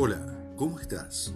Hola, 0.00 0.24
¿cómo 0.54 0.78
estás? 0.78 1.34